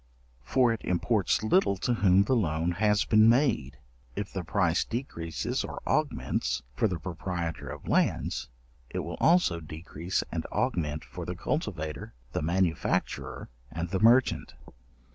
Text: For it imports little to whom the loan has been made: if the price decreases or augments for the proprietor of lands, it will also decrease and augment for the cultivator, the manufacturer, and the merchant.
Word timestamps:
For 0.43 0.73
it 0.73 0.81
imports 0.83 1.43
little 1.43 1.77
to 1.77 1.93
whom 1.93 2.23
the 2.23 2.35
loan 2.35 2.71
has 2.71 3.05
been 3.05 3.29
made: 3.29 3.77
if 4.15 4.33
the 4.33 4.43
price 4.43 4.83
decreases 4.83 5.63
or 5.63 5.79
augments 5.85 6.63
for 6.75 6.87
the 6.87 6.97
proprietor 6.97 7.69
of 7.69 7.87
lands, 7.87 8.49
it 8.89 8.97
will 9.03 9.17
also 9.19 9.59
decrease 9.59 10.23
and 10.31 10.43
augment 10.47 11.03
for 11.05 11.23
the 11.23 11.35
cultivator, 11.35 12.15
the 12.31 12.41
manufacturer, 12.41 13.47
and 13.69 13.91
the 13.91 13.99
merchant. 13.99 14.55